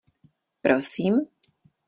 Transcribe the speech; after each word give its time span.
Prosím? 0.63 1.15